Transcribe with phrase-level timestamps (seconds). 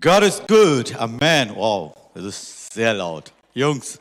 [0.00, 0.94] God is good.
[0.94, 1.56] Amen.
[1.56, 3.32] Wow, das ist sehr laut.
[3.52, 3.98] Jungs.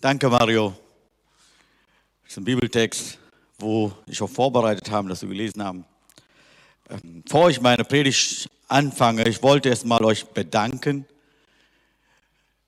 [0.00, 0.76] Danke, Mario.
[2.22, 3.18] Das ist ein Bibeltext,
[3.58, 5.84] wo ich auch vorbereitet habe, dass wir gelesen haben.
[6.88, 11.04] Ähm, bevor ich meine Predigt anfange, ich wollte erst mal euch bedanken.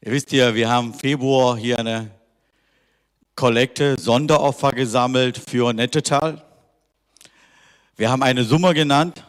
[0.00, 2.10] Ihr wisst ja, wir haben Februar hier eine
[3.40, 6.44] Kollekte, Sonderopfer gesammelt für Nettetal.
[7.96, 9.24] Wir haben eine Summe genannt.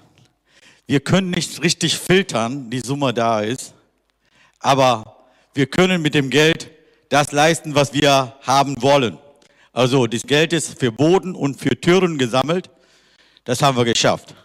[0.85, 3.73] Wir können nicht richtig filtern, die Summe da ist,
[4.59, 6.71] aber wir können mit dem Geld
[7.07, 9.17] das leisten, was wir haben wollen.
[9.71, 12.69] Also das Geld ist für Boden und für Türen gesammelt.
[13.45, 14.35] Das haben wir geschafft.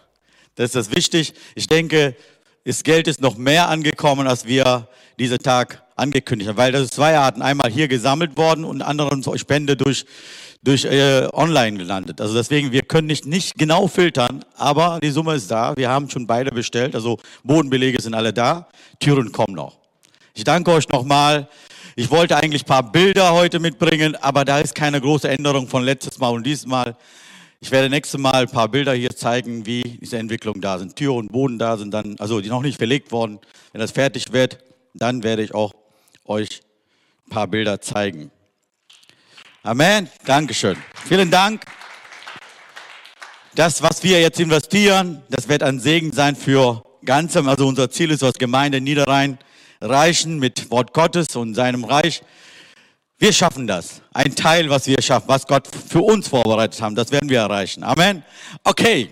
[0.55, 1.33] Das ist wichtig.
[1.55, 2.15] Ich denke,
[2.63, 4.87] das Geld ist noch mehr angekommen, als wir
[5.19, 7.41] diesen Tag angekündigt haben, weil das zwei Arten.
[7.41, 10.05] Einmal hier gesammelt worden und anderen Spende durch,
[10.63, 12.21] durch äh, online gelandet.
[12.21, 15.75] Also deswegen, wir können nicht, nicht genau filtern, aber die Summe ist da.
[15.75, 18.67] Wir haben schon beide bestellt, also Bodenbelege sind alle da,
[18.99, 19.77] Türen kommen noch.
[20.33, 21.49] Ich danke euch nochmal.
[21.95, 25.83] Ich wollte eigentlich ein paar Bilder heute mitbringen, aber da ist keine große Änderung von
[25.83, 26.95] letztes Mal und dieses Mal.
[27.59, 30.95] Ich werde nächstes Mal ein paar Bilder hier zeigen, wie diese Entwicklung da sind.
[30.95, 33.39] Tür und Boden da sind dann, also die noch nicht verlegt worden.
[33.71, 34.59] Wenn das fertig wird,
[34.93, 35.73] dann werde ich auch
[36.27, 36.61] euch
[37.25, 38.31] ein paar Bilder zeigen.
[39.63, 40.09] Amen.
[40.25, 40.77] Dankeschön.
[41.07, 41.63] Vielen Dank.
[43.55, 47.49] Das, was wir jetzt investieren, das wird ein Segen sein für Ganzem.
[47.49, 49.39] Also unser Ziel ist, als Gemeinde Niederrhein
[49.81, 52.21] reichen mit Wort Gottes und seinem Reich.
[53.17, 54.01] Wir schaffen das.
[54.13, 57.83] Ein Teil, was wir schaffen, was Gott für uns vorbereitet haben, das werden wir erreichen.
[57.83, 58.23] Amen.
[58.63, 59.11] Okay.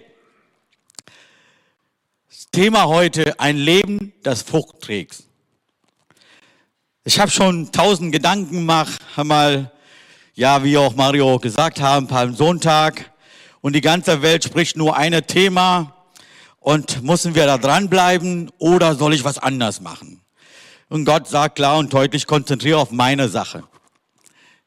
[2.29, 5.24] Das Thema heute, ein Leben, das Frucht trägt.
[7.07, 9.71] Ich habe schon tausend Gedanken gemacht, mal,
[10.33, 13.11] ja, wie auch Mario gesagt haben, Palm Sonntag.
[13.61, 15.93] Und die ganze Welt spricht nur ein Thema.
[16.59, 20.19] Und müssen wir da dranbleiben oder soll ich was anders machen?
[20.89, 23.65] Und Gott sagt klar und deutlich, konzentriere auf meine Sache.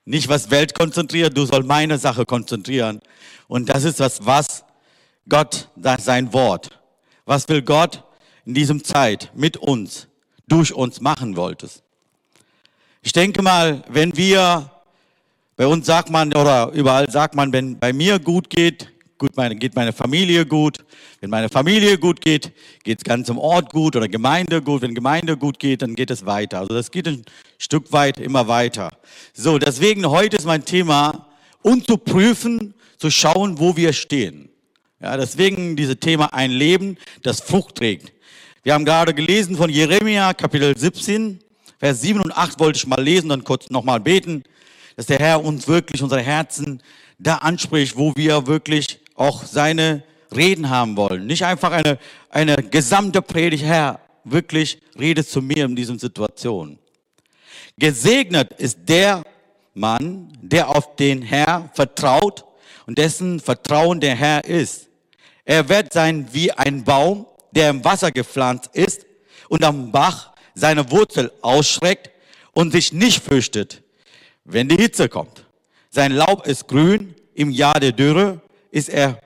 [0.05, 3.01] Nicht was Welt konzentriert, du soll meine Sache konzentrieren.
[3.49, 4.65] Und das ist was, was
[5.29, 6.79] Gott, sein Wort.
[7.25, 8.05] Was will Gott
[8.45, 10.07] in diesem Zeit mit uns,
[10.47, 11.83] durch uns machen wolltest?
[13.03, 14.71] Ich denke mal, wenn wir,
[15.57, 19.55] bei uns sagt man, oder überall sagt man, wenn bei mir gut geht, gut meine,
[19.57, 20.79] geht meine Familie gut.
[21.21, 22.53] Wenn meine Familie gut geht,
[22.85, 24.83] geht es ganz im Ort gut oder Gemeinde gut.
[24.83, 26.61] Wenn Gemeinde gut geht, dann geht es weiter.
[26.61, 27.25] Also das geht ein
[27.59, 28.91] Stück weit immer weiter.
[29.33, 31.27] So, deswegen heute ist mein Thema,
[31.63, 34.49] uns zu prüfen, zu schauen, wo wir stehen.
[35.01, 38.13] Ja, deswegen dieses Thema ein Leben, das Frucht trägt.
[38.65, 41.39] Wir haben gerade gelesen von Jeremia, Kapitel 17,
[41.79, 44.43] Vers 7 und 8 wollte ich mal lesen, dann kurz nochmal beten,
[44.97, 46.83] dass der Herr uns wirklich unsere Herzen
[47.19, 50.03] da anspricht, wo wir wirklich auch seine
[50.35, 51.27] Reden haben wollen.
[51.27, 51.99] Nicht einfach eine,
[52.31, 56.79] eine gesamte Predigt, Herr, wirklich rede zu mir in diesen Situationen.
[57.79, 59.23] Gesegnet ist der
[59.75, 62.45] Mann, der auf den Herr vertraut
[62.87, 64.89] und dessen Vertrauen der Herr ist.
[65.45, 69.07] Er wird sein wie ein Baum, der im Wasser gepflanzt ist
[69.49, 72.11] und am Bach seine Wurzel ausschreckt
[72.53, 73.83] und sich nicht fürchtet,
[74.45, 75.45] wenn die Hitze kommt.
[75.91, 79.21] Sein Laub ist grün, im Jahr der Dürre ist er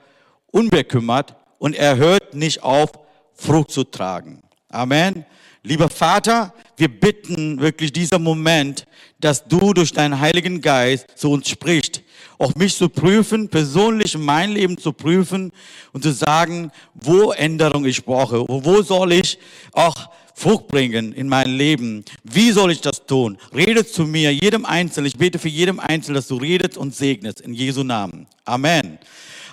[0.51, 2.91] unbekümmert und er hört nicht auf,
[3.33, 4.43] Frucht zu tragen.
[4.69, 5.25] Amen.
[5.63, 8.85] Lieber Vater, wir bitten wirklich dieser Moment,
[9.19, 12.01] dass du durch deinen Heiligen Geist zu uns sprichst,
[12.37, 15.51] auch mich zu prüfen, persönlich mein Leben zu prüfen
[15.93, 19.39] und zu sagen, wo Änderung ich brauche, wo soll ich
[19.71, 22.03] auch Frucht bringen in mein Leben.
[22.23, 23.37] Wie soll ich das tun?
[23.53, 25.07] Rede zu mir, jedem Einzelnen.
[25.07, 28.27] Ich bete für jedem Einzelnen, dass du redest und segnest in Jesu Namen.
[28.45, 28.97] Amen.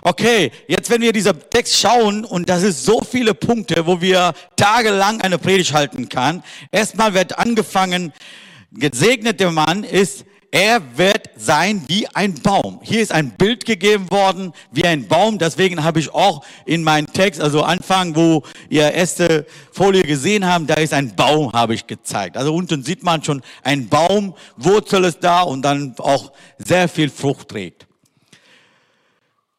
[0.02, 4.32] Okay, jetzt wenn wir diesen Text schauen, und das ist so viele Punkte, wo wir
[4.56, 6.42] tagelang eine Predigt halten kann.
[6.72, 8.12] Erstmal wird angefangen,
[8.72, 12.80] gesegneter Mann ist er wird sein wie ein Baum.
[12.82, 15.38] Hier ist ein Bild gegeben worden wie ein Baum.
[15.38, 20.66] Deswegen habe ich auch in meinem Text, also Anfang, wo ihr erste Folie gesehen haben,
[20.66, 22.36] da ist ein Baum, habe ich gezeigt.
[22.36, 27.10] Also unten sieht man schon ein Baum, Wurzel ist da und dann auch sehr viel
[27.10, 27.86] Frucht trägt.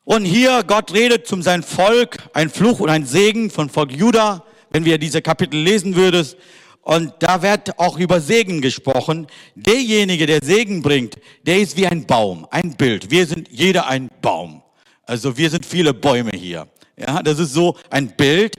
[0.03, 4.43] Und hier Gott redet zum sein Volk, ein Fluch und ein Segen von Volk Juda.
[4.71, 6.35] Wenn wir diese Kapitel lesen würdest,
[6.81, 9.27] und da wird auch über Segen gesprochen.
[9.55, 13.11] Derjenige, der Segen bringt, der ist wie ein Baum, ein Bild.
[13.11, 14.63] Wir sind jeder ein Baum.
[15.03, 16.67] Also wir sind viele Bäume hier.
[16.97, 18.55] Ja, das ist so ein Bild.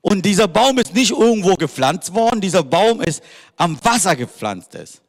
[0.00, 2.40] Und dieser Baum ist nicht irgendwo gepflanzt worden.
[2.40, 3.22] Dieser Baum ist
[3.56, 5.02] am Wasser gepflanzt ist.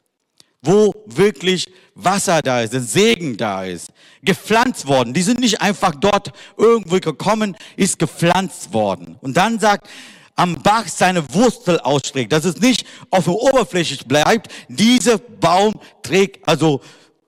[0.64, 3.92] wo wirklich Wasser da ist, ein Segen da ist,
[4.24, 5.14] gepflanzt worden.
[5.14, 9.18] Die sind nicht einfach dort irgendwo gekommen, ist gepflanzt worden.
[9.22, 9.88] Und dann sagt,
[10.36, 14.52] am Bach seine Wurzel ausstreckt, dass es nicht auf der Oberfläche bleibt.
[14.68, 16.82] Dieser Baum trägt, also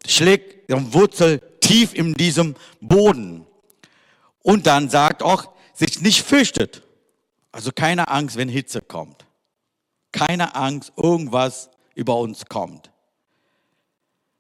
[0.06, 3.46] schlägt die Wurzel tief in diesem Boden.
[4.42, 6.82] Und dann sagt auch, sich nicht fürchtet.
[7.52, 9.26] Also keine Angst, wenn Hitze kommt.
[10.12, 12.92] Keine Angst, irgendwas über uns kommt.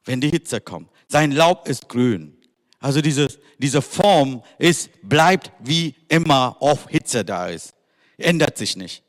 [0.05, 0.89] Wenn die Hitze kommt.
[1.07, 2.37] Sein Laub ist grün.
[2.79, 3.27] Also diese,
[3.57, 7.73] diese Form ist, bleibt wie immer auf Hitze da ist.
[8.17, 9.03] Ändert sich nicht.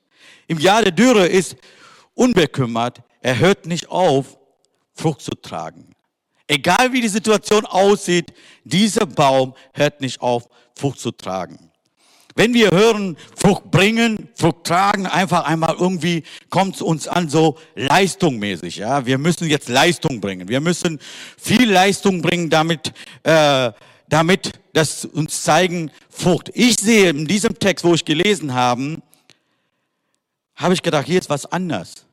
[0.47, 1.56] Im Jahr der Dürre ist
[2.14, 3.03] unbekümmert.
[3.20, 4.38] Er hört nicht auf,
[4.94, 5.94] Frucht zu tragen.
[6.49, 8.32] Egal wie die Situation aussieht,
[8.64, 11.70] dieser Baum hört nicht auf, Frucht zu tragen.
[12.37, 17.56] Wenn wir hören, Frucht bringen, Frucht tragen, einfach einmal irgendwie kommt es uns an so
[17.75, 18.76] leistungmäßig.
[18.76, 20.47] Ja, wir müssen jetzt Leistung bringen.
[20.47, 21.00] Wir müssen
[21.38, 22.93] viel Leistung bringen, damit,
[23.23, 23.73] äh,
[24.08, 26.50] damit das uns zeigen Frucht.
[26.55, 29.03] Ich sehe in diesem Text, wo ich gelesen habe,
[30.55, 32.06] habe ich gedacht, hier ist was anders.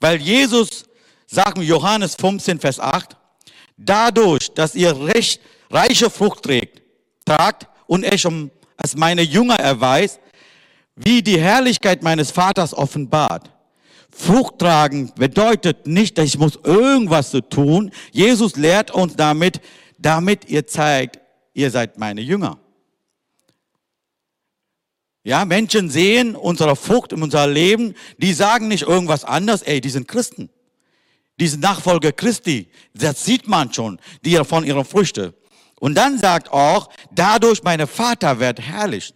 [0.00, 0.84] Weil Jesus
[1.26, 3.16] sagt in Johannes 15, Vers 8,
[3.76, 5.40] dadurch, dass ihr recht,
[5.70, 6.82] reiche Frucht trägt,
[7.24, 10.20] tragt und ich um als meine Jünger erweist,
[10.96, 13.50] wie die Herrlichkeit meines Vaters offenbart.
[14.10, 17.90] Frucht tragen bedeutet nicht, dass ich muss irgendwas zu tun.
[18.12, 19.60] Jesus lehrt uns damit,
[19.98, 21.18] damit ihr zeigt,
[21.54, 22.58] ihr seid meine Jünger.
[25.22, 29.88] Ja, Menschen sehen unsere Frucht in unser Leben, die sagen nicht irgendwas anderes, ey, die
[29.88, 30.50] sind Christen.
[31.40, 32.68] Die sind Nachfolger Christi.
[32.92, 35.32] Das sieht man schon, die von ihrer Früchte.
[35.80, 39.14] Und dann sagt auch, dadurch meine Vater wird herrlich.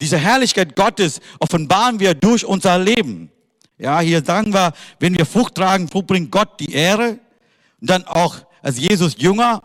[0.00, 3.30] Diese Herrlichkeit Gottes offenbaren wir durch unser Leben.
[3.78, 7.18] Ja, hier sagen wir, wenn wir Frucht tragen, bringt Gott die Ehre.
[7.80, 9.62] Und dann auch als Jesus Jünger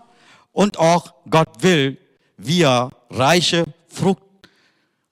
[0.58, 2.00] und auch Gott will,
[2.36, 4.24] wir reiche Frucht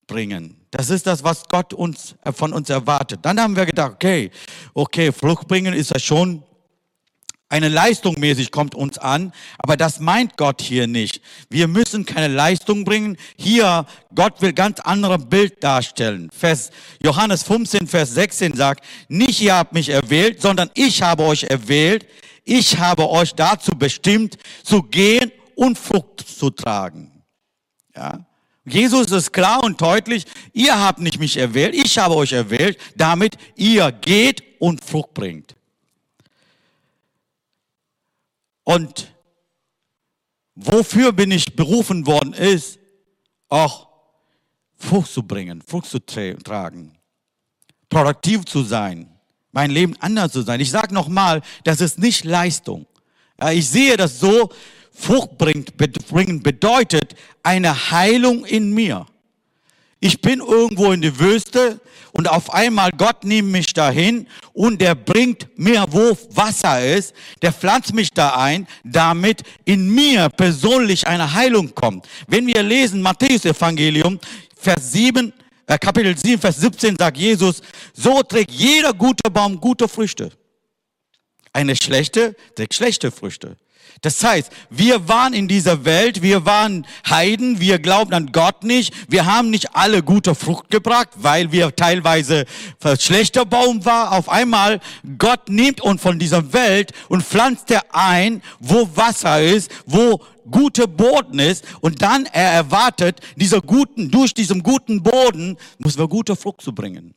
[0.07, 0.59] bringen.
[0.71, 3.19] Das ist das, was Gott uns, äh, von uns erwartet.
[3.21, 4.31] Dann haben wir gedacht, okay,
[4.73, 6.41] okay, Frucht bringen ist ja schon
[7.47, 11.21] eine Leistung mäßig kommt uns an, aber das meint Gott hier nicht.
[11.51, 13.15] Wir müssen keine Leistung bringen.
[13.37, 16.31] Hier, Gott will ganz andere Bild darstellen.
[16.35, 16.71] Vers,
[17.03, 22.07] Johannes 15, Vers 16 sagt, nicht ihr habt mich erwählt, sondern ich habe euch erwählt.
[22.45, 27.23] Ich habe euch dazu bestimmt, zu gehen und Frucht zu tragen.
[27.95, 28.25] Ja.
[28.65, 33.37] Jesus ist klar und deutlich, ihr habt nicht mich erwählt, ich habe euch erwählt, damit
[33.55, 35.55] ihr geht und Frucht bringt.
[38.63, 39.11] Und
[40.55, 42.79] wofür bin ich berufen worden ist,
[43.49, 43.89] auch
[44.75, 46.97] Frucht zu bringen, Frucht zu tragen,
[47.89, 49.14] produktiv zu sein,
[49.55, 50.59] mein Leben anders zu sein.
[50.59, 52.85] Ich sage nochmal, das ist nicht Leistung.
[53.53, 54.49] Ich sehe das so,
[54.93, 59.05] Frucht bringt, bringen bedeutet eine Heilung in mir.
[60.01, 61.79] Ich bin irgendwo in die Wüste
[62.11, 67.53] und auf einmal Gott nimmt mich dahin und der bringt mir, wo Wasser ist, der
[67.53, 72.07] pflanzt mich da ein, damit in mir persönlich eine Heilung kommt.
[72.27, 74.19] Wenn wir lesen Matthäus Evangelium,
[74.55, 77.61] Vers 7, äh, Kapitel 7, Vers 17 sagt Jesus,
[77.93, 80.31] so trägt jeder gute Baum gute Früchte.
[81.53, 83.57] Eine schlechte trägt schlechte Früchte.
[84.01, 88.93] Das heißt, wir waren in dieser Welt, wir waren Heiden, wir glauben an Gott nicht,
[89.09, 92.45] wir haben nicht alle gute Frucht gebracht, weil wir teilweise
[92.99, 94.11] schlechter Baum war.
[94.11, 94.79] Auf einmal,
[95.17, 100.87] Gott nimmt uns von dieser Welt und pflanzt er ein, wo Wasser ist, wo gute
[100.87, 106.35] Boden ist und dann er erwartet, dieser guten, durch diesen guten Boden muss wir gute
[106.35, 107.13] Frucht zu bringen.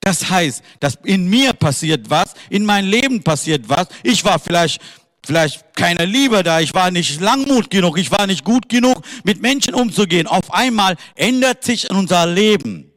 [0.00, 3.88] Das heißt, dass in mir passiert was, in mein Leben passiert was.
[4.02, 4.80] Ich war vielleicht
[5.24, 9.40] vielleicht keine Liebe da, ich war nicht langmut genug, ich war nicht gut genug, mit
[9.40, 10.26] Menschen umzugehen.
[10.26, 12.93] Auf einmal ändert sich unser Leben.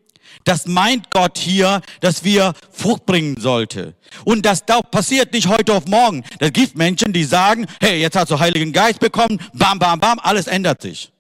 [0.47, 3.95] Das meint Gott hier, dass wir Frucht bringen sollte.
[4.23, 6.23] Und das passiert nicht heute auf morgen.
[6.39, 10.19] Da gibt Menschen, die sagen, hey, jetzt hast du Heiligen Geist bekommen, bam, bam, bam,
[10.19, 11.11] alles ändert sich.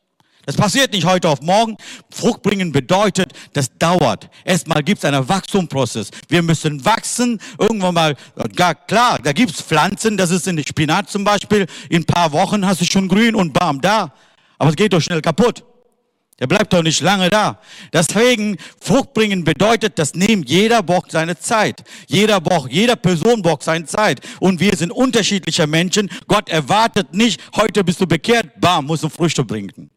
[0.45, 1.75] Das passiert nicht heute auf morgen.
[2.09, 4.29] Frucht bringen bedeutet, das dauert.
[4.45, 6.09] Erstmal gibt es einen Wachstumprozess.
[6.29, 7.41] Wir müssen wachsen.
[7.59, 8.15] Irgendwann mal,
[8.57, 11.67] ja, klar, da gibt es Pflanzen, das ist in der Spinat zum Beispiel.
[11.89, 14.13] In ein paar Wochen hast du schon grün und bam, da.
[14.57, 15.65] Aber es geht doch schnell kaputt.
[16.39, 17.59] Der bleibt doch nicht lange da.
[17.91, 21.83] Deswegen, Frucht bringen bedeutet, das nimmt jeder braucht seine Zeit.
[22.07, 24.21] Jeder braucht, jeder Person braucht seine Zeit.
[24.39, 26.09] Und wir sind unterschiedliche Menschen.
[26.27, 29.89] Gott erwartet nicht, heute bist du bekehrt, bam, musst du Früchte bringen.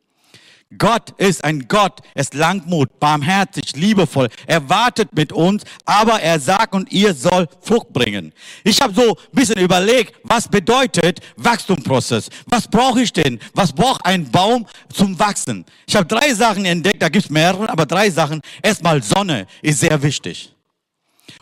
[0.78, 4.28] Gott ist ein Gott, er ist Langmut, barmherzig, liebevoll.
[4.46, 8.32] Er wartet mit uns, aber er sagt und ihr soll Frucht bringen.
[8.62, 12.28] Ich habe so ein bisschen überlegt, was bedeutet Wachstumprozess?
[12.46, 13.40] Was brauche ich denn?
[13.52, 15.64] Was braucht ein Baum zum Wachsen?
[15.88, 18.40] Ich habe drei Sachen entdeckt, da gibt es mehrere, aber drei Sachen.
[18.62, 20.54] Erstmal Sonne ist sehr wichtig.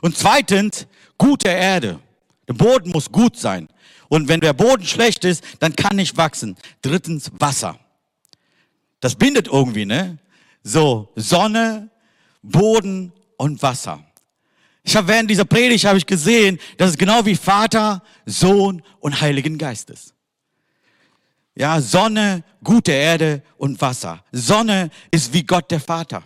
[0.00, 0.86] Und zweitens,
[1.18, 2.00] gute Erde.
[2.48, 3.68] Der Boden muss gut sein.
[4.08, 6.56] Und wenn der Boden schlecht ist, dann kann nicht wachsen.
[6.80, 7.78] Drittens, Wasser.
[9.00, 10.18] Das bindet irgendwie, ne?
[10.62, 11.90] So, Sonne,
[12.42, 14.04] Boden und Wasser.
[14.82, 19.20] Ich habe während dieser Predigt habe ich gesehen, dass es genau wie Vater, Sohn und
[19.20, 20.14] Heiligen Geist ist.
[21.54, 24.24] Ja, Sonne, gute Erde und Wasser.
[24.32, 26.22] Sonne ist wie Gott der Vater.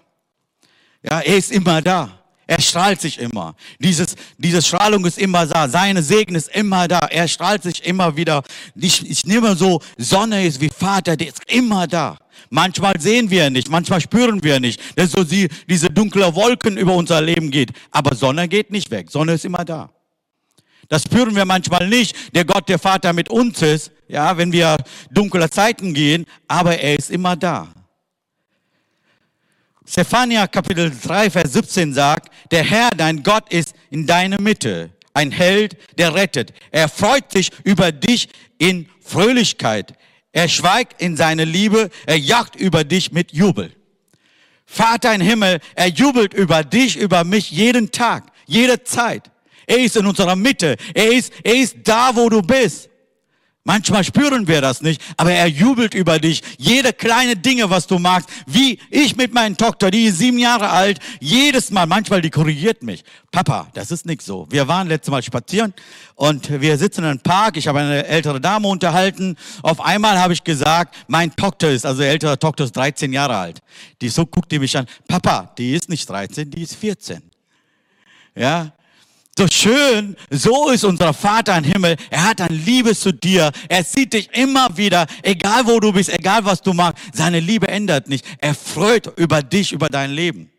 [1.03, 2.23] Ja, er ist immer da.
[2.47, 3.57] Er strahlt sich immer.
[3.79, 5.69] Dieses, diese Strahlung ist immer da.
[5.69, 6.99] Seine Segen ist immer da.
[6.99, 8.43] Er strahlt sich immer wieder.
[8.75, 12.19] Ich, ich nehme so, Sonne ist wie Vater, der ist immer da.
[12.55, 16.95] Manchmal sehen wir nicht, manchmal spüren wir nicht, dass so die, diese dunkle Wolken über
[16.95, 17.71] unser Leben geht.
[17.91, 19.11] Aber Sonne geht nicht weg.
[19.11, 19.89] Sonne ist immer da.
[20.91, 24.77] Das spüren wir manchmal nicht, der Gott, der Vater mit uns ist, ja, wenn wir
[25.11, 27.73] dunkle Zeiten gehen, aber er ist immer da.
[29.87, 35.31] Zephania Kapitel 3, Vers 17 sagt, der Herr, dein Gott ist in deiner Mitte, ein
[35.31, 36.53] Held, der rettet.
[36.71, 38.29] Er freut sich über dich
[38.59, 39.95] in Fröhlichkeit.
[40.33, 43.73] Er schweigt in seine Liebe, er jagt über dich mit Jubel.
[44.65, 49.31] Vater im Himmel, er jubelt über dich, über mich jeden Tag, jede Zeit.
[49.67, 50.77] Er ist in unserer Mitte.
[50.95, 52.89] Er ist, er ist da, wo du bist.
[53.65, 56.43] Manchmal spüren wir das nicht, aber er jubelt über dich.
[56.59, 60.71] Jede kleine Dinge, was du magst, wie ich mit meiner Tochter, die ist sieben Jahre
[60.71, 63.05] alt, jedes Mal, manchmal die korrigiert mich.
[63.31, 64.49] Papa, das ist nicht so.
[64.51, 65.73] Wir waren letztes Mal spazieren
[66.17, 67.57] und wir sitzen in einem Park.
[67.57, 69.37] Ich habe eine ältere Dame unterhalten.
[69.63, 73.61] Auf einmal habe ich gesagt, mein Tochter ist, also ältere Tochter ist 13 Jahre alt.
[74.01, 74.87] Die so guckt die mich an.
[75.07, 77.23] Papa, die ist nicht 13, die ist 14.
[78.35, 78.73] Ja,
[79.37, 81.97] so schön, so ist unser Vater im Himmel.
[82.11, 83.51] Er hat eine Liebe zu dir.
[83.69, 86.99] Er sieht dich immer wieder, egal wo du bist, egal was du machst.
[87.15, 88.27] Seine Liebe ändert nicht.
[88.39, 90.51] Er freut über dich, über dein Leben.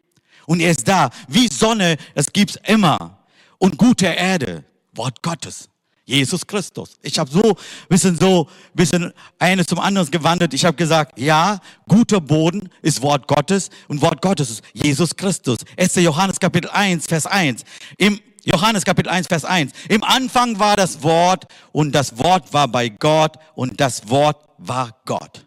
[0.47, 3.19] Und er ist da, wie Sonne, das gibt's immer.
[3.59, 4.63] Und gute Erde,
[4.93, 5.69] Wort Gottes.
[6.05, 6.97] Jesus Christus.
[7.01, 7.55] Ich habe so
[7.87, 10.53] bisschen so bisschen eines zum anderen gewandelt.
[10.53, 15.59] Ich habe gesagt, ja, guter Boden ist Wort Gottes und Wort Gottes ist Jesus Christus.
[15.77, 15.95] 1.
[15.95, 17.63] Johannes Kapitel 1, Vers 1.
[17.97, 19.71] Im Johannes Kapitel 1, Vers 1.
[19.89, 24.95] Im Anfang war das Wort und das Wort war bei Gott und das Wort war
[25.05, 25.45] Gott.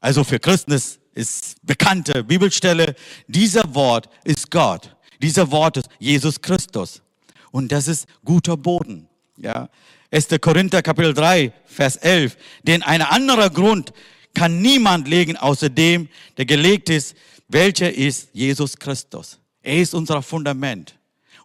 [0.00, 2.94] Also für Christen ist, ist bekannte Bibelstelle,
[3.26, 4.96] dieser Wort ist Gott.
[5.20, 7.02] Dieser Wort ist Jesus Christus.
[7.50, 9.08] Und das ist guter Boden.
[9.36, 9.68] Ja.
[10.10, 10.28] 1.
[10.40, 12.36] Korinther Kapitel 3, Vers 11.
[12.62, 13.92] Denn ein anderer Grund
[14.34, 17.14] kann niemand legen, außer dem, der gelegt ist,
[17.48, 19.38] welcher ist Jesus Christus.
[19.62, 20.97] Er ist unser Fundament.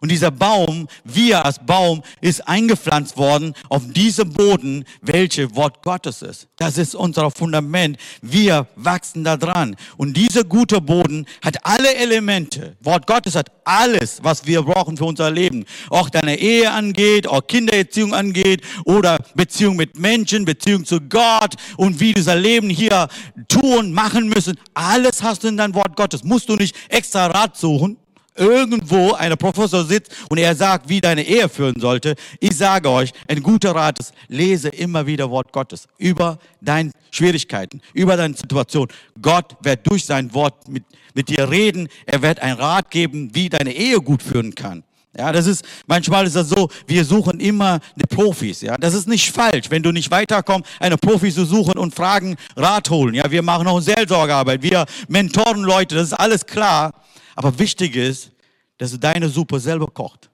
[0.04, 6.20] Und dieser Baum, wir als Baum, ist eingepflanzt worden auf diesem Boden, welche Wort Gottes
[6.20, 6.46] ist.
[6.58, 7.96] Das ist unser Fundament.
[8.20, 9.76] Wir wachsen da dran.
[9.96, 12.76] Und dieser gute Boden hat alle Elemente.
[12.82, 15.64] Wort Gottes hat alles, was wir brauchen für unser Leben.
[15.88, 21.98] Auch deine Ehe angeht, auch Kindererziehung angeht oder Beziehung mit Menschen, Beziehung zu Gott und
[21.98, 23.08] wie dieser Leben hier
[23.48, 24.60] tun, machen müssen.
[24.74, 26.24] Alles hast du in dein Wort Gottes.
[26.24, 27.96] Musst du nicht extra Rat suchen
[28.36, 32.14] irgendwo ein Professor sitzt und er sagt, wie deine Ehe führen sollte.
[32.40, 37.80] Ich sage euch, ein guter Rat ist, lese immer wieder Wort Gottes über deine Schwierigkeiten,
[37.92, 38.88] über deine Situation.
[39.20, 41.88] Gott wird durch sein Wort mit, mit dir reden.
[42.06, 44.82] Er wird ein Rat geben, wie deine Ehe gut führen kann.
[45.16, 48.76] Ja, das ist, manchmal ist das so, wir suchen immer die Profis, ja.
[48.76, 52.90] Das ist nicht falsch, wenn du nicht weiterkommst, eine Profi zu suchen und Fragen, Rat
[52.90, 53.30] holen, ja.
[53.30, 56.92] Wir machen auch Seelsorgearbeit, wir mentoren Leute, das ist alles klar.
[57.34, 58.30] Aber wichtig ist,
[58.78, 60.30] dass du deine Suppe selber kocht.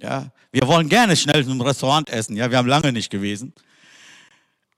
[0.00, 2.36] Ja, wir wollen gerne schnell im Restaurant essen.
[2.36, 3.54] Ja, wir haben lange nicht gewesen.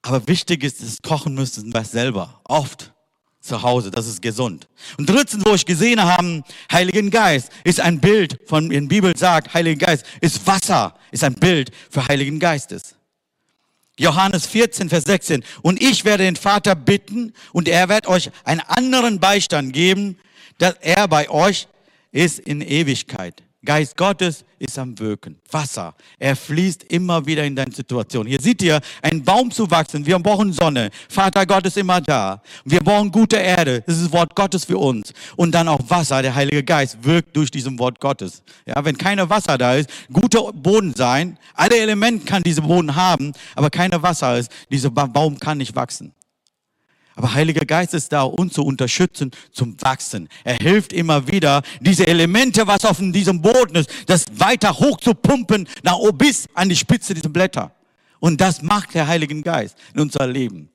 [0.02, 2.40] Aber wichtig ist, dass kochen müssen wir selber.
[2.44, 2.92] Oft
[3.40, 3.90] zu Hause.
[3.90, 4.68] Das ist gesund.
[4.98, 9.16] Und drittens, wo ich gesehen habe, Heiligen Geist ist ein Bild von, in der Bibel
[9.16, 12.96] sagt, Heiligen Geist ist Wasser, ist ein Bild für Heiligen Geistes.
[13.98, 15.42] Johannes 14, Vers 16.
[15.62, 20.18] Und ich werde den Vater bitten und er wird euch einen anderen Beistand geben,
[20.58, 21.68] dass er bei euch
[22.12, 23.42] ist in Ewigkeit.
[23.66, 25.36] Geist Gottes ist am Wirken.
[25.50, 25.94] Wasser.
[26.18, 28.26] Er fließt immer wieder in deine Situation.
[28.26, 30.06] Hier seht ihr, ein Baum zu wachsen.
[30.06, 30.90] Wir brauchen Sonne.
[31.08, 32.40] Vater Gott ist immer da.
[32.64, 33.82] Wir brauchen gute Erde.
[33.84, 35.12] Das ist das Wort Gottes für uns.
[35.34, 36.22] Und dann auch Wasser.
[36.22, 38.42] Der Heilige Geist wirkt durch diesem Wort Gottes.
[38.64, 41.36] Ja, wenn keine Wasser da ist, guter Boden sein.
[41.54, 44.50] Alle Elemente kann dieser Boden haben, aber keine Wasser ist.
[44.70, 46.14] Dieser Baum kann nicht wachsen.
[47.16, 50.28] Aber Heiliger Geist ist da, uns zu unterstützen, zum Wachsen.
[50.44, 55.14] Er hilft immer wieder, diese Elemente, was auf diesem Boden ist, das weiter hoch zu
[55.14, 57.72] pumpen, nach bis an die Spitze dieser Blätter.
[58.20, 60.68] Und das macht der Heilige Geist in unser Leben.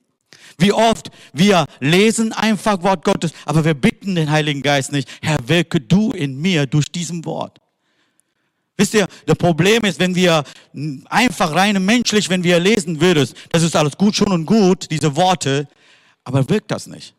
[0.58, 5.38] Wie oft wir lesen einfach Wort Gottes, aber wir bitten den Heiligen Geist nicht, Herr,
[5.46, 7.58] wirke du in mir durch diesem Wort.
[8.76, 10.42] Wisst ihr, das Problem ist, wenn wir
[11.06, 15.14] einfach rein menschlich, wenn wir lesen würdest, das ist alles gut, schon und gut, diese
[15.14, 15.68] Worte,
[16.24, 17.14] aber wirkt das nicht.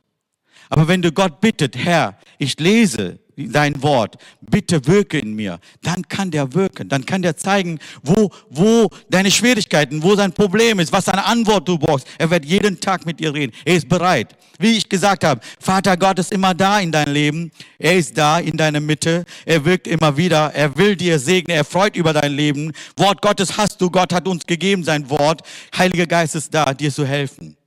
[0.69, 6.07] Aber wenn du Gott bittet, Herr, ich lese dein Wort, bitte wirke in mir, dann
[6.07, 10.91] kann der wirken, dann kann der zeigen, wo, wo deine Schwierigkeiten, wo sein Problem ist,
[10.91, 12.07] was eine Antwort du brauchst.
[12.17, 13.53] Er wird jeden Tag mit dir reden.
[13.65, 14.35] Er ist bereit.
[14.59, 17.51] Wie ich gesagt habe, Vater Gott ist immer da in deinem Leben.
[17.79, 19.25] Er ist da in deiner Mitte.
[19.45, 20.53] Er wirkt immer wieder.
[20.53, 21.57] Er will dir segnen.
[21.57, 22.71] Er freut über dein Leben.
[22.95, 23.89] Wort Gottes hast du.
[23.89, 25.41] Gott hat uns gegeben sein Wort.
[25.75, 27.57] Heiliger Geist ist da, dir zu helfen.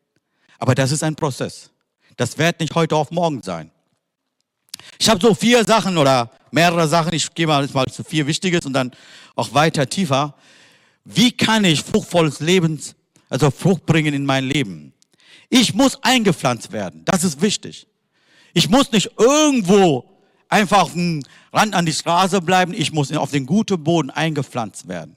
[0.59, 1.71] Aber das ist ein Prozess.
[2.17, 3.71] Das wird nicht heute auf morgen sein.
[4.99, 7.13] Ich habe so vier Sachen oder mehrere Sachen.
[7.13, 8.93] Ich gehe mal, mal zu vier Wichtiges und dann
[9.35, 10.35] auch weiter tiefer.
[11.05, 12.81] Wie kann ich fruchtvolles Leben,
[13.29, 14.93] also Frucht bringen in mein Leben?
[15.49, 17.03] Ich muss eingepflanzt werden.
[17.05, 17.87] Das ist wichtig.
[18.55, 20.05] Ich muss nicht irgendwo
[20.49, 21.23] einfach auf dem
[21.53, 22.73] Rand an die Straße bleiben.
[22.75, 25.17] Ich muss auf den guten Boden eingepflanzt werden.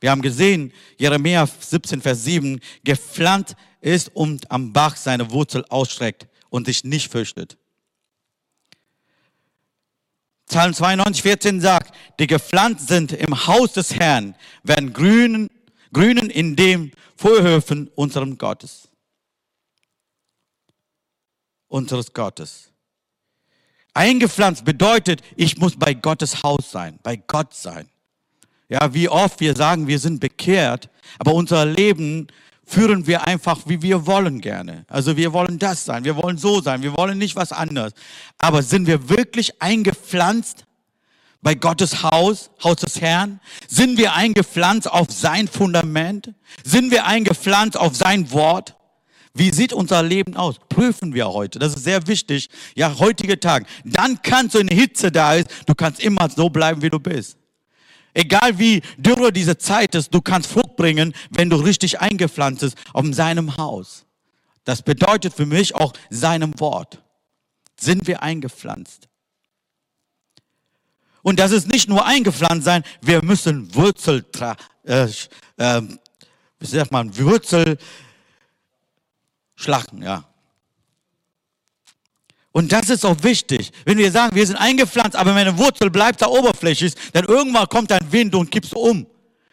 [0.00, 6.26] Wir haben gesehen, Jeremia 17, Vers 7, gepflanzt ist und am Bach seine Wurzel ausstreckt
[6.48, 7.58] und sich nicht fürchtet.
[10.48, 15.48] Psalm 92, 14 sagt, die gepflanzt sind im Haus des Herrn, werden grünen,
[15.92, 18.88] grünen in dem Vorhöfen unserem Gottes.
[21.68, 22.70] Unseres Gottes.
[23.94, 27.88] Eingepflanzt bedeutet, ich muss bei Gottes Haus sein, bei Gott sein.
[28.68, 30.88] Ja, wie oft wir sagen, wir sind bekehrt,
[31.18, 32.28] aber unser Leben
[32.66, 34.84] führen wir einfach, wie wir wollen gerne.
[34.88, 37.92] Also wir wollen das sein, wir wollen so sein, wir wollen nicht was anderes.
[38.38, 40.64] Aber sind wir wirklich eingepflanzt
[41.42, 43.40] bei Gottes Haus, Haus des Herrn?
[43.68, 46.32] Sind wir eingepflanzt auf sein Fundament?
[46.64, 48.74] Sind wir eingepflanzt auf sein Wort?
[49.34, 50.56] Wie sieht unser Leben aus?
[50.68, 51.58] Prüfen wir heute.
[51.58, 52.48] Das ist sehr wichtig.
[52.76, 53.66] Ja, heutige Tag.
[53.84, 57.36] Dann kannst du in Hitze da ist, du kannst immer so bleiben, wie du bist.
[58.14, 62.76] Egal wie dürre diese Zeit ist, du kannst Frucht bringen, wenn du richtig eingepflanzt bist
[62.92, 64.06] auf seinem Haus.
[64.62, 67.02] Das bedeutet für mich auch seinem Wort.
[67.78, 69.08] Sind wir eingepflanzt?
[71.22, 74.24] Und das ist nicht nur eingepflanzt sein, wir müssen Wurzel,
[74.84, 75.08] äh,
[75.56, 75.82] äh,
[76.60, 77.78] wie sagt man, Wurzel
[79.56, 80.24] schlagen, ja.
[82.56, 83.72] Und das ist auch wichtig.
[83.84, 87.90] Wenn wir sagen, wir sind eingepflanzt, aber meine Wurzel bleibt da oberflächlich, dann irgendwann kommt
[87.90, 89.06] ein Wind und kippst um.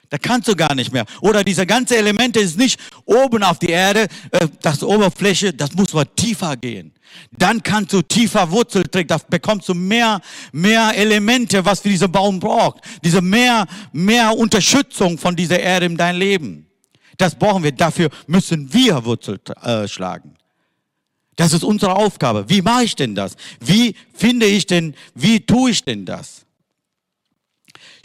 [0.09, 1.05] Da kannst du gar nicht mehr.
[1.19, 5.93] Oder diese ganze Elemente ist nicht oben auf die Erde, äh, das Oberfläche, das muss
[5.93, 6.93] mal tiefer gehen.
[7.31, 12.07] Dann kannst du tiefer Wurzel trägt, da bekommst du mehr, mehr Elemente, was für dieser
[12.07, 12.81] Baum braucht.
[13.03, 16.67] Diese mehr, mehr Unterstützung von dieser Erde in dein Leben.
[17.17, 17.71] Das brauchen wir.
[17.71, 20.35] Dafür müssen wir Wurzel äh, schlagen.
[21.41, 22.47] Das ist unsere Aufgabe.
[22.49, 23.35] Wie mache ich denn das?
[23.59, 26.45] Wie finde ich denn, wie tue ich denn das?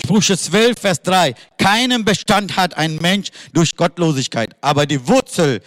[0.02, 1.34] Sprüche 12, Vers 3.
[1.58, 5.60] Keinen Bestand hat ein Mensch durch Gottlosigkeit, aber die Wurzel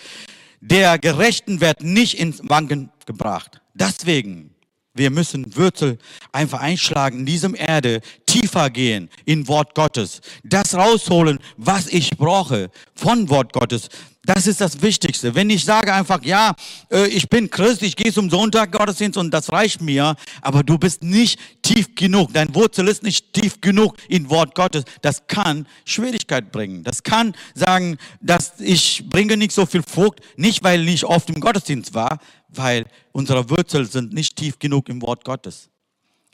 [0.61, 3.61] der Gerechten wird nicht ins Wanken gebracht.
[3.75, 4.49] Deswegen,
[4.95, 5.99] wir müssen Wurzel
[6.31, 8.01] einfach einschlagen in diesem Erde,
[8.39, 13.89] tiefer gehen in Wort Gottes, das rausholen, was ich brauche von Wort Gottes,
[14.25, 15.33] das ist das Wichtigste.
[15.33, 16.53] Wenn ich sage einfach, ja,
[16.91, 20.77] äh, ich bin Christ, ich gehe zum Sonntag Gottesdienst und das reicht mir, aber du
[20.77, 25.65] bist nicht tief genug, dein Wurzel ist nicht tief genug in Wort Gottes, das kann
[25.85, 26.83] Schwierigkeit bringen.
[26.83, 31.39] Das kann sagen, dass ich bringe nicht so viel Frucht, nicht weil ich oft im
[31.39, 35.69] Gottesdienst war, weil unsere Wurzeln sind nicht tief genug im Wort Gottes.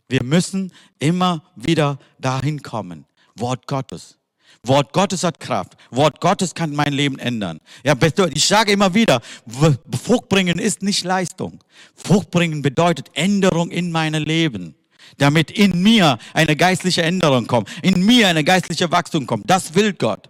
[0.07, 3.05] Wir müssen immer wieder dahin kommen.
[3.35, 4.17] Wort Gottes.
[4.63, 5.75] Wort Gottes hat Kraft.
[5.91, 7.59] Wort Gottes kann mein Leben ändern.
[7.83, 7.95] Ja,
[8.33, 9.21] ich sage immer wieder,
[10.03, 11.63] Frucht bringen ist nicht Leistung.
[11.95, 14.75] Frucht bringen bedeutet Änderung in meinem Leben.
[15.17, 17.69] Damit in mir eine geistliche Änderung kommt.
[17.83, 19.49] In mir eine geistliche Wachstum kommt.
[19.49, 20.29] Das will Gott.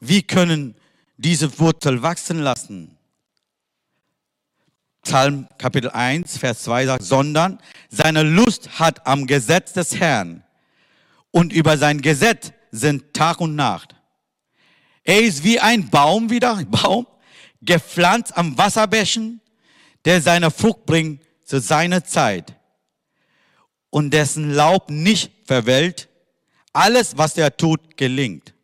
[0.00, 0.76] Wie können
[1.16, 2.95] diese Wurzel wachsen lassen?
[5.06, 10.42] Psalm Kapitel 1, Vers 2 sagt, sondern seine Lust hat am Gesetz des Herrn
[11.30, 13.94] und über sein Gesetz sind Tag und Nacht.
[15.04, 17.06] Er ist wie ein Baum wieder, Baum,
[17.62, 19.40] gepflanzt am Wasserbächen,
[20.04, 22.56] der seine Frucht bringt zu seiner Zeit
[23.90, 26.08] und dessen Laub nicht verwelkt.
[26.72, 28.54] Alles, was er tut, gelingt.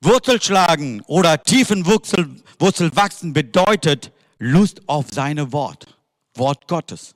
[0.00, 4.10] Wurzel schlagen oder tiefen Wurzel, Wurzel wachsen bedeutet
[4.44, 5.86] Lust auf seine Wort,
[6.34, 7.14] Wort Gottes.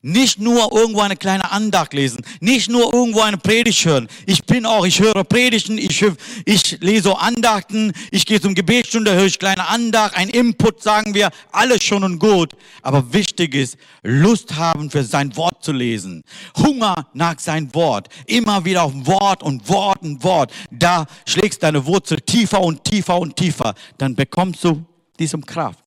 [0.00, 4.08] Nicht nur irgendwo eine kleine Andacht lesen, nicht nur irgendwo eine Predigt hören.
[4.24, 6.02] Ich bin auch, ich höre Predigten, ich,
[6.46, 11.28] ich lese Andachten, ich gehe zum Gebetsstunde, höre ich kleine Andacht, ein Input, sagen wir,
[11.52, 12.54] alles schon und gut.
[12.80, 16.24] Aber wichtig ist, Lust haben für sein Wort zu lesen.
[16.56, 18.08] Hunger nach sein Wort.
[18.26, 20.50] Immer wieder auf Wort und Wort und Wort.
[20.70, 23.74] Da schlägst deine Wurzel tiefer und tiefer und tiefer.
[23.98, 24.82] Dann bekommst du
[25.18, 25.81] diesem Kraft.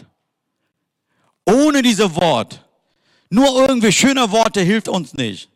[1.46, 2.66] Ohne diese Wort
[3.30, 5.50] nur irgendwie schöne Worte hilft uns nicht.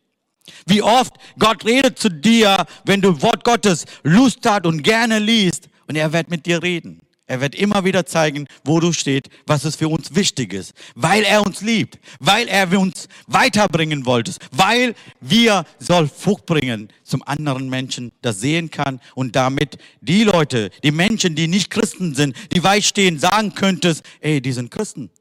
[0.65, 5.69] Wie oft Gott redet zu dir, wenn du Wort Gottes Lust hat und gerne liest
[5.87, 7.01] und er wird mit dir reden.
[7.27, 11.21] Er wird immer wieder zeigen, wo du stehst, was es für uns wichtig ist, weil
[11.23, 17.69] er uns liebt, weil er uns weiterbringen wollte, weil wir soll Frucht bringen zum anderen
[17.69, 22.63] Menschen, das sehen kann und damit die Leute, die Menschen, die nicht Christen sind, die
[22.63, 25.11] weit stehen, sagen könntest, ey, die sind Christen,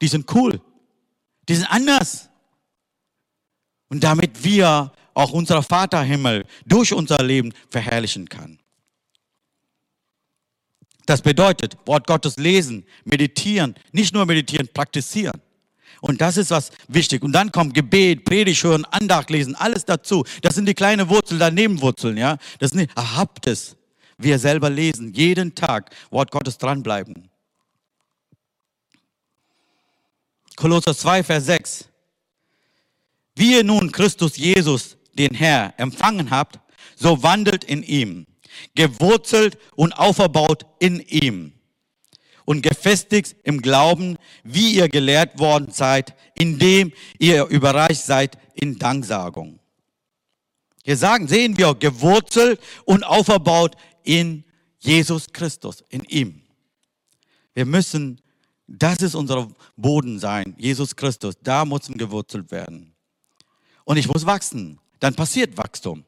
[0.00, 0.60] die sind cool,
[1.48, 2.28] die sind anders.
[3.88, 8.58] Und damit wir auch unser Vater Himmel durch unser Leben verherrlichen kann.
[11.06, 15.40] Das bedeutet, Wort Gottes lesen, meditieren, nicht nur meditieren, praktizieren.
[16.00, 17.22] Und das ist was wichtig.
[17.22, 20.24] Und dann kommt Gebet, Predigt hören, Andacht lesen, alles dazu.
[20.42, 22.36] Das sind die kleinen Wurzeln, daneben Wurzeln, ja.
[22.58, 23.76] Das sind, habt es.
[24.18, 27.28] Wir selber lesen, jeden Tag Wort Gottes dranbleiben.
[30.56, 31.84] Kolosser 2, Vers 6.
[33.34, 36.58] Wie ihr nun Christus Jesus, den Herr, empfangen habt,
[36.96, 38.26] so wandelt in ihm,
[38.74, 41.52] gewurzelt und auferbaut in ihm
[42.46, 49.58] und gefestigt im Glauben, wie ihr gelehrt worden seid, indem ihr überreicht seid in Danksagung.
[50.84, 54.44] Hier sagen, sehen wir gewurzelt und auferbaut in
[54.78, 56.42] Jesus Christus, in ihm.
[57.52, 58.22] Wir müssen
[58.66, 61.34] das ist unser Boden sein, Jesus Christus.
[61.42, 62.94] Da muss gewurzelt werden.
[63.84, 64.78] Und ich muss wachsen.
[64.98, 66.04] Dann passiert Wachstum.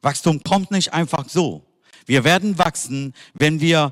[0.00, 1.64] Wachstum kommt nicht einfach so.
[2.06, 3.90] Wir werden wachsen, wenn wir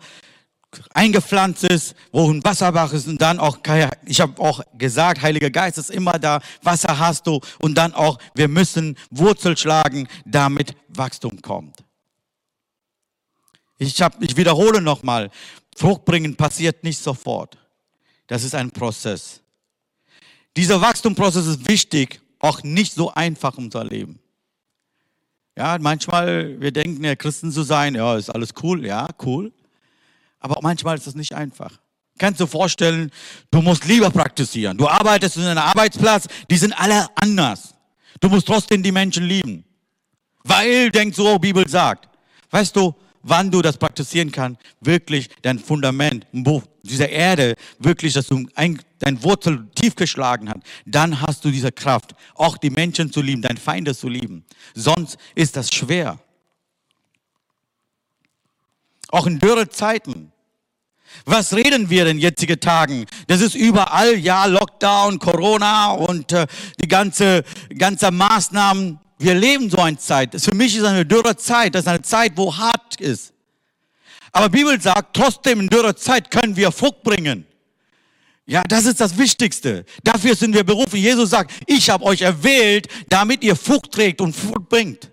[0.95, 3.59] eingepflanzt ist, wo ein Wasserbach ist und dann auch,
[4.05, 8.19] ich habe auch gesagt, Heiliger Geist ist immer da, Wasser hast du und dann auch,
[8.35, 11.83] wir müssen Wurzel schlagen, damit Wachstum kommt.
[13.79, 15.31] Ich, hab, ich wiederhole nochmal,
[15.77, 17.59] Frucht bringen passiert nicht sofort.
[18.27, 19.41] Das ist ein Prozess.
[20.57, 24.19] Dieser Wachstumprozess ist wichtig, auch nicht so einfach unser Leben.
[25.57, 29.53] Ja, manchmal, wir denken ja, Christen zu sein, ja, ist alles cool, ja, cool.
[30.39, 31.79] Aber manchmal ist das nicht einfach.
[32.19, 33.11] Kannst du vorstellen,
[33.51, 34.77] du musst lieber praktizieren.
[34.77, 37.75] Du arbeitest in einem Arbeitsplatz, die sind alle anders.
[38.21, 39.65] Du musst trotzdem die Menschen lieben.
[40.45, 42.09] Weil, denkt so, Bibel sagt.
[42.51, 42.95] Weißt du,
[43.27, 46.27] wann du das praktizieren kannst, wirklich dein Fundament,
[46.83, 51.73] dieser Erde, wirklich, dass du ein, dein Wurzel tief geschlagen hast, dann hast du diese
[51.73, 54.45] Kraft, auch die Menschen zu lieben, deine Feinde zu lieben.
[54.75, 56.19] Sonst ist das schwer.
[59.09, 60.33] Auch in dürre Zeiten.
[61.25, 63.07] Was reden wir in jetzigen Tagen?
[63.27, 66.47] Das ist überall, ja, Lockdown, Corona und äh,
[66.81, 67.43] die ganze,
[67.77, 69.01] ganze Maßnahmen.
[69.18, 70.38] Wir leben so eine Zeit.
[70.40, 71.74] Für mich ist eine dürre Zeit.
[71.74, 73.33] Das ist eine Zeit, wo hart ist.
[74.33, 77.46] Aber Bibel sagt, trotzdem in dürrer Zeit können wir Frucht bringen.
[78.44, 79.85] Ja, das ist das Wichtigste.
[80.05, 80.96] Dafür sind wir berufen.
[80.96, 85.11] Jesus sagt, ich habe euch erwählt, damit ihr Frucht trägt und Frucht bringt.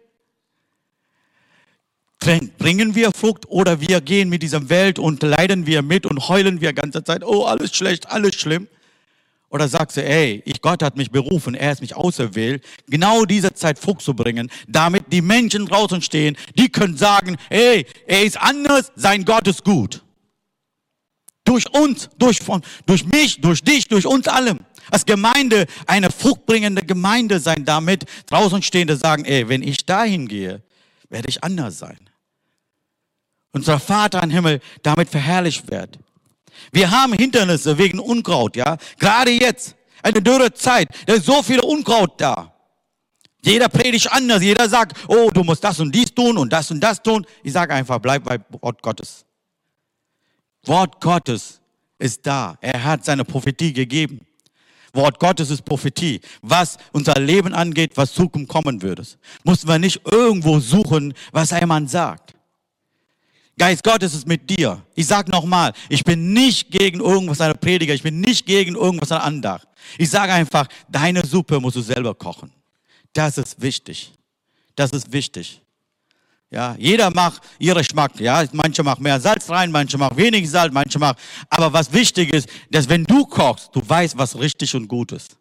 [2.19, 6.61] Bringen wir Frucht oder wir gehen mit dieser Welt und leiden wir mit und heulen
[6.61, 8.67] wir ganze Zeit, oh, alles schlecht, alles schlimm.
[9.53, 13.53] Oder sagst du, ey, ich, Gott hat mich berufen, er hat mich auserwählt, genau diese
[13.53, 18.35] Zeit Frucht zu bringen, damit die Menschen draußen stehen, die können sagen, ey, er ist
[18.41, 20.03] anders, sein Gott ist gut.
[21.43, 24.59] Durch uns, durch, von, durch mich, durch dich, durch uns allem.
[24.89, 30.63] Als Gemeinde eine fruchtbringende Gemeinde sein, damit draußen stehende sagen, ey, wenn ich dahin gehe,
[31.09, 32.09] werde ich anders sein.
[33.51, 35.99] Unser Vater im Himmel damit verherrlicht wird.
[36.71, 38.77] Wir haben Hindernisse wegen Unkraut, ja.
[38.99, 42.53] Gerade jetzt, eine dürre Zeit, da ist so viel Unkraut da.
[43.45, 46.79] Jeder predigt anders, jeder sagt, oh, du musst das und dies tun und das und
[46.79, 47.25] das tun.
[47.43, 49.25] Ich sage einfach, bleib bei Wort Gottes.
[50.65, 51.59] Wort Gottes
[51.99, 52.57] ist da.
[52.61, 54.21] Er hat seine Prophetie gegeben.
[54.93, 56.21] Wort Gottes ist Prophetie.
[56.41, 59.05] Was unser Leben angeht, was Zukunft kommen würde.
[59.43, 62.32] Müssen wir nicht irgendwo suchen, was ein sagt.
[63.57, 64.81] Geist Gottes ist mit dir.
[64.95, 69.11] Ich sage nochmal, ich bin nicht gegen irgendwas einer Prediger, ich bin nicht gegen irgendwas
[69.11, 69.67] einer Andacht.
[69.97, 72.51] Ich sage einfach, deine Suppe musst du selber kochen.
[73.13, 74.11] Das ist wichtig.
[74.75, 75.61] Das ist wichtig.
[76.49, 78.19] Ja, jeder macht ihren Geschmack.
[78.19, 81.17] Ja, manche machen mehr Salz rein, manche machen wenig Salz, manche machen.
[81.49, 85.35] Aber was wichtig ist, dass wenn du kochst, du weißt, was richtig und gut ist.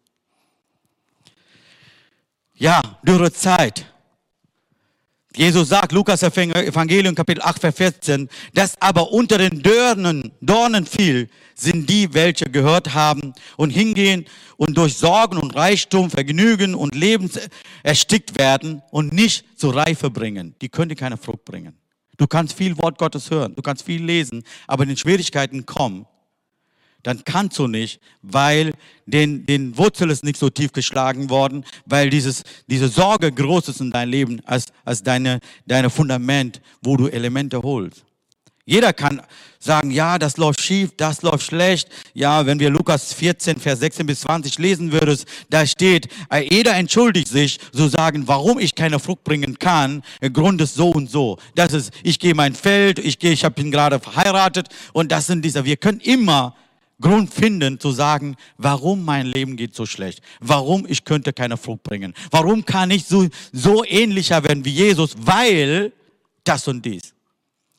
[2.55, 3.92] Ja, dürre Zeit.
[5.35, 11.27] Jesus sagt, Lukas Evangelium Kapitel 8, Vers 14, dass aber unter den Dornen, Dornen fiel,
[11.55, 14.25] sind die, welche gehört haben und hingehen
[14.57, 17.31] und durch Sorgen und Reichtum, Vergnügen und Leben
[17.81, 20.53] erstickt werden und nicht zur Reife bringen.
[20.61, 21.79] Die können keine Frucht bringen.
[22.17, 26.05] Du kannst viel Wort Gottes hören, du kannst viel lesen, aber wenn Schwierigkeiten kommen,
[27.03, 28.73] dann kannst du nicht, weil
[29.05, 33.81] den, den Wurzel ist nicht so tief geschlagen worden, weil dieses, diese Sorge groß ist
[33.81, 38.03] in deinem Leben als, als deine, deine Fundament, wo du Elemente holst.
[38.65, 39.21] Jeder kann
[39.59, 41.89] sagen, ja, das läuft schief, das läuft schlecht.
[42.13, 46.73] Ja, wenn wir Lukas 14, Vers 16 bis 20 lesen würdest, da steht, äh, jeder
[46.75, 50.01] entschuldigt sich, so sagen, warum ich keine Frucht bringen kann.
[50.21, 51.37] Der Grund ist so und so.
[51.55, 55.27] Das ist, ich gehe mein Feld, ich gehe, ich habe ihn gerade verheiratet und das
[55.27, 56.55] sind diese, wir können immer
[57.03, 61.83] Grund finden zu sagen, warum mein Leben geht so schlecht, warum ich könnte keine Frucht
[61.83, 65.91] bringen, warum kann ich so, so ähnlicher werden wie Jesus, weil
[66.43, 67.13] das und dies.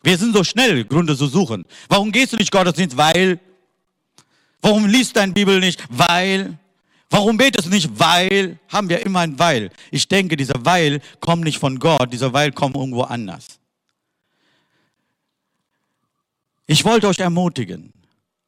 [0.05, 1.65] Wir sind so schnell, Gründe zu suchen.
[1.89, 2.97] Warum gehst du nicht Gottesdienst?
[2.97, 3.41] Weil.
[4.61, 5.83] Warum liest dein Bibel nicht?
[5.89, 6.59] Weil.
[7.09, 7.89] Warum betest du nicht?
[7.99, 8.59] Weil.
[8.69, 9.71] Haben wir immer ein Weil.
[9.91, 13.47] Ich denke, dieser Weil kommt nicht von Gott, dieser Weil kommt irgendwo anders.
[16.67, 17.91] Ich wollte euch ermutigen,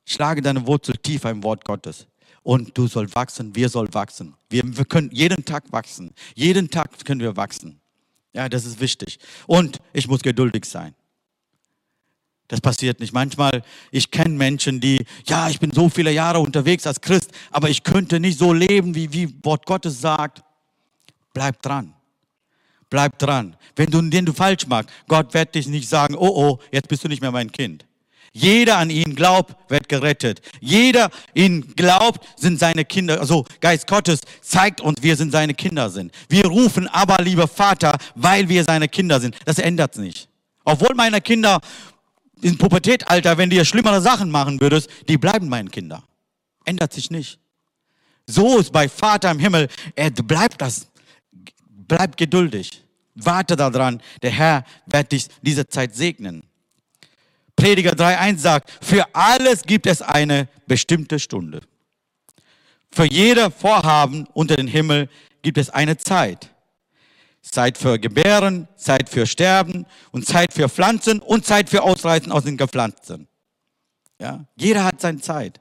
[0.07, 2.07] Schlage deine Wurzel tiefer im Wort Gottes.
[2.43, 4.35] Und du sollst wachsen, wir sollen wachsen.
[4.49, 6.15] Wir, wir können jeden Tag wachsen.
[6.35, 7.81] Jeden Tag können wir wachsen.
[8.33, 9.19] Ja, das ist wichtig.
[9.47, 10.95] Und ich muss geduldig sein.
[12.49, 13.13] Das passiert nicht.
[13.13, 17.69] Manchmal, ich kenne Menschen, die, ja, ich bin so viele Jahre unterwegs als Christ, aber
[17.69, 20.45] ich könnte nicht so leben, wie, wie Wort Gottes sagt.
[21.35, 21.95] Bleib dran.
[22.89, 23.57] Bleib dran.
[23.75, 27.03] Wenn du, den du falsch machst, Gott wird dich nicht sagen, oh, oh, jetzt bist
[27.03, 27.85] du nicht mehr mein Kind.
[28.37, 30.43] Jeder an ihn glaubt, wird gerettet.
[30.61, 33.19] Jeder ihn glaubt, sind seine Kinder.
[33.19, 36.13] Also Geist Gottes zeigt uns, wir sind seine Kinder sind.
[36.29, 39.37] Wir rufen aber, lieber Vater, weil wir seine Kinder sind.
[39.47, 40.29] Das ändert nicht.
[40.67, 41.61] Obwohl meine Kinder
[42.43, 46.03] im Pubertätalter, wenn du schlimmere Sachen machen würdest, die bleiben meine Kinder.
[46.67, 47.39] Ändert sich nicht.
[48.27, 49.69] So ist bei Vater im Himmel.
[49.95, 50.89] Er bleibt das.
[51.71, 52.83] Bleib geduldig.
[53.15, 54.03] Warte daran.
[54.21, 56.43] Der Herr wird dich diese Zeit segnen.
[57.57, 61.63] Prediger 3.1 sagt, für alles gibt es eine bestimmte Stunde.
[62.91, 65.09] Für jeder Vorhaben unter dem Himmel
[65.43, 66.51] gibt es eine Zeit.
[67.43, 72.45] Zeit für Gebären, Zeit für Sterben und Zeit für Pflanzen und Zeit für Ausreißen aus
[72.45, 73.29] den Gepflanzten.
[74.21, 74.47] Ja?
[74.57, 75.61] Jeder hat seine Zeit.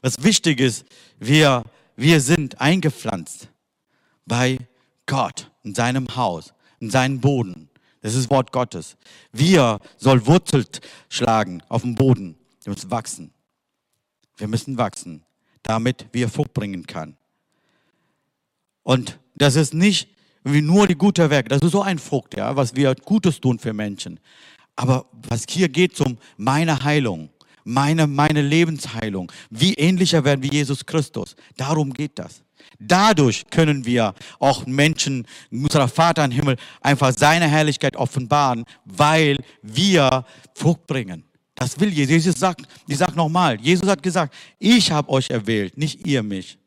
[0.00, 0.84] Was wichtig ist,
[1.18, 1.62] wir,
[1.96, 3.48] wir sind eingepflanzt
[4.26, 4.58] bei
[5.06, 7.68] Gott in seinem Haus, in seinem Boden.
[8.02, 8.96] Das ist Wort Gottes.
[9.32, 10.66] Wir soll Wurzel
[11.08, 12.36] schlagen auf dem Boden.
[12.64, 13.32] Wir müssen wachsen.
[14.36, 15.22] Wir müssen wachsen,
[15.62, 17.16] damit wir Frucht bringen kann.
[18.82, 20.08] Und das ist nicht
[20.44, 21.48] wie nur die gute Werke.
[21.48, 24.18] Das ist so ein Frucht, ja, was wir Gutes tun für Menschen.
[24.74, 27.30] Aber was hier geht um meine Heilung,
[27.64, 31.36] meine, meine Lebensheilung, wie ähnlicher werden wie Jesus Christus.
[31.56, 32.42] Darum geht das.
[32.78, 40.24] Dadurch können wir auch Menschen, unserer Vater im Himmel, einfach seine Herrlichkeit offenbaren, weil wir
[40.54, 41.24] Frucht bringen.
[41.54, 42.10] Das will Jesus.
[42.10, 46.58] Jesus sagt, ich sage nochmal, Jesus hat gesagt, ich habe euch erwählt, nicht ihr mich.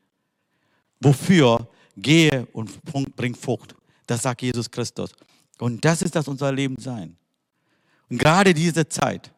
[1.02, 1.68] Wofür?
[1.98, 2.72] Gehe und
[3.16, 3.76] bring Frucht.
[4.08, 5.12] Das sagt Jesus Christus.
[5.60, 7.16] Und das ist das unser Leben sein.
[8.10, 9.32] Und gerade diese Zeit,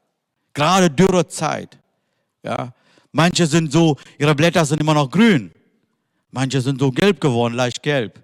[0.54, 1.78] gerade dürre Zeit,
[2.44, 2.74] ja,
[3.12, 5.52] manche sind so, ihre Blätter sind immer noch grün.
[6.32, 8.24] Manche sind so gelb geworden, leicht gelb.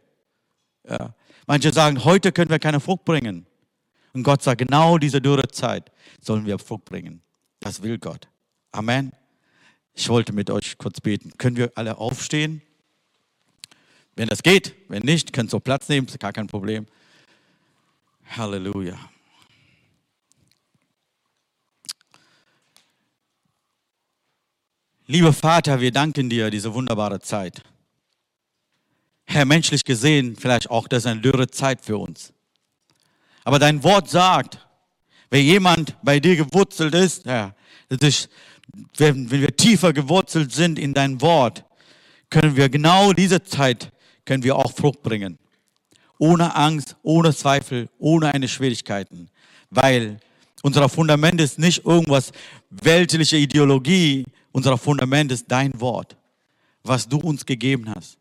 [0.87, 1.13] Ja.
[1.47, 3.45] Manche sagen, heute können wir keine Frucht bringen.
[4.13, 7.21] Und Gott sagt, genau diese dürre Zeit sollen wir Frucht bringen.
[7.59, 8.27] Das will Gott.
[8.71, 9.11] Amen.
[9.93, 11.31] Ich wollte mit euch kurz beten.
[11.37, 12.61] Können wir alle aufstehen?
[14.15, 16.85] Wenn das geht, wenn nicht, könnt ihr Platz nehmen, ist gar kein Problem.
[18.25, 18.97] Halleluja.
[25.05, 27.61] Lieber Vater, wir danken dir diese wunderbare Zeit.
[29.25, 32.33] Herr, menschlich gesehen, vielleicht auch, das ist eine dürre Zeit für uns.
[33.43, 34.59] Aber dein Wort sagt,
[35.29, 37.55] wenn jemand bei dir gewurzelt ist, Herr,
[37.89, 38.29] ist,
[38.97, 41.65] wenn, wenn wir tiefer gewurzelt sind in dein Wort,
[42.29, 43.91] können wir genau diese Zeit,
[44.25, 45.37] können wir auch Frucht bringen.
[46.17, 49.29] Ohne Angst, ohne Zweifel, ohne eine Schwierigkeiten.
[49.69, 50.19] Weil
[50.61, 52.31] unser Fundament ist nicht irgendwas
[52.69, 56.15] weltliche Ideologie, unser Fundament ist dein Wort,
[56.83, 58.17] was du uns gegeben hast.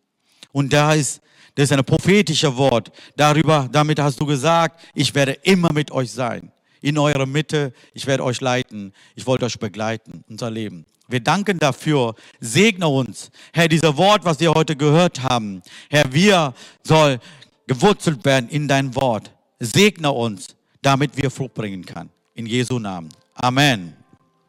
[0.52, 1.20] Und da ist,
[1.54, 2.90] das ist ein prophetisches Wort.
[3.16, 6.52] Darüber, damit hast du gesagt, ich werde immer mit euch sein.
[6.80, 8.92] In eurer Mitte, ich werde euch leiten.
[9.14, 10.84] Ich wollte euch begleiten, unser Leben.
[11.08, 12.14] Wir danken dafür.
[12.40, 13.30] Segne uns.
[13.52, 15.62] Herr, dieser Wort, was wir heute gehört haben.
[15.90, 17.20] Herr, wir soll
[17.66, 19.30] gewurzelt werden in dein Wort.
[19.60, 20.48] Segne uns,
[20.80, 22.10] damit wir Frucht bringen können.
[22.34, 23.10] In Jesu Namen.
[23.34, 24.01] Amen.